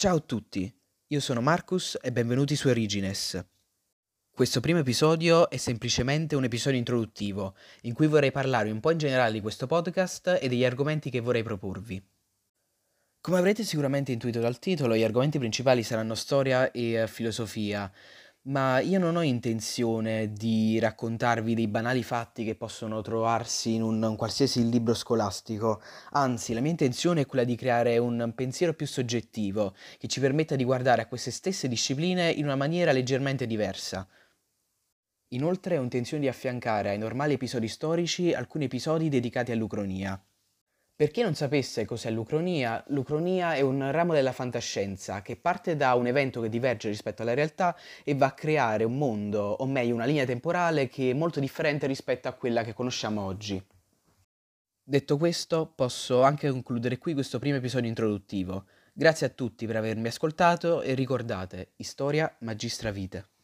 Ciao 0.00 0.16
a 0.16 0.20
tutti, 0.20 0.74
io 1.08 1.20
sono 1.20 1.42
Marcus 1.42 1.98
e 2.00 2.10
benvenuti 2.10 2.56
su 2.56 2.68
Origines. 2.68 3.38
Questo 4.30 4.60
primo 4.60 4.78
episodio 4.78 5.50
è 5.50 5.58
semplicemente 5.58 6.36
un 6.36 6.44
episodio 6.44 6.78
introduttivo, 6.78 7.54
in 7.82 7.92
cui 7.92 8.06
vorrei 8.06 8.32
parlare 8.32 8.70
un 8.70 8.80
po' 8.80 8.92
in 8.92 8.96
generale 8.96 9.32
di 9.32 9.42
questo 9.42 9.66
podcast 9.66 10.38
e 10.40 10.48
degli 10.48 10.64
argomenti 10.64 11.10
che 11.10 11.20
vorrei 11.20 11.42
proporvi. 11.42 12.02
Come 13.20 13.36
avrete 13.36 13.62
sicuramente 13.62 14.10
intuito 14.10 14.40
dal 14.40 14.58
titolo, 14.58 14.96
gli 14.96 15.04
argomenti 15.04 15.38
principali 15.38 15.82
saranno 15.82 16.14
storia 16.14 16.70
e 16.70 16.92
eh, 16.92 17.06
filosofia, 17.06 17.92
ma 18.44 18.80
io 18.80 18.98
non 18.98 19.16
ho 19.16 19.22
intenzione 19.22 20.32
di 20.32 20.78
raccontarvi 20.78 21.54
dei 21.54 21.68
banali 21.68 22.02
fatti 22.02 22.44
che 22.44 22.54
possono 22.54 23.02
trovarsi 23.02 23.74
in 23.74 23.82
un, 23.82 24.02
un, 24.02 24.16
qualsiasi 24.16 24.68
libro 24.68 24.94
scolastico, 24.94 25.82
anzi 26.12 26.54
la 26.54 26.60
mia 26.60 26.70
intenzione 26.70 27.22
è 27.22 27.26
quella 27.26 27.44
di 27.44 27.54
creare 27.56 27.98
un 27.98 28.32
pensiero 28.34 28.72
più 28.72 28.86
soggettivo, 28.86 29.74
che 29.98 30.08
ci 30.08 30.20
permetta 30.20 30.56
di 30.56 30.64
guardare 30.64 31.02
a 31.02 31.06
queste 31.06 31.30
stesse 31.30 31.68
discipline 31.68 32.30
in 32.30 32.44
una 32.44 32.56
maniera 32.56 32.92
leggermente 32.92 33.46
diversa. 33.46 34.08
Inoltre 35.32 35.78
ho 35.78 35.82
intenzione 35.82 36.22
di 36.22 36.28
affiancare 36.28 36.90
ai 36.90 36.98
normali 36.98 37.34
episodi 37.34 37.68
storici 37.68 38.32
alcuni 38.32 38.64
episodi 38.64 39.08
dedicati 39.08 39.52
all'Ucronia. 39.52 40.20
Per 41.00 41.10
chi 41.10 41.22
non 41.22 41.34
sapesse 41.34 41.86
cos'è 41.86 42.10
l'Ucronia, 42.10 42.84
l'Ucronia 42.88 43.54
è 43.54 43.62
un 43.62 43.90
ramo 43.90 44.12
della 44.12 44.32
fantascienza 44.32 45.22
che 45.22 45.34
parte 45.34 45.74
da 45.74 45.94
un 45.94 46.06
evento 46.06 46.42
che 46.42 46.50
diverge 46.50 46.90
rispetto 46.90 47.22
alla 47.22 47.32
realtà 47.32 47.74
e 48.04 48.14
va 48.14 48.26
a 48.26 48.32
creare 48.32 48.84
un 48.84 48.98
mondo, 48.98 49.40
o 49.40 49.64
meglio 49.64 49.94
una 49.94 50.04
linea 50.04 50.26
temporale 50.26 50.90
che 50.90 51.08
è 51.08 51.14
molto 51.14 51.40
differente 51.40 51.86
rispetto 51.86 52.28
a 52.28 52.34
quella 52.34 52.62
che 52.62 52.74
conosciamo 52.74 53.22
oggi. 53.22 53.58
Detto 54.82 55.16
questo, 55.16 55.72
posso 55.74 56.20
anche 56.20 56.50
concludere 56.50 56.98
qui 56.98 57.14
questo 57.14 57.38
primo 57.38 57.56
episodio 57.56 57.88
introduttivo. 57.88 58.66
Grazie 58.92 59.28
a 59.28 59.30
tutti 59.30 59.64
per 59.64 59.76
avermi 59.76 60.08
ascoltato 60.08 60.82
e 60.82 60.92
ricordate, 60.92 61.70
Historia 61.76 62.30
Magistra 62.40 62.90
Vite. 62.90 63.39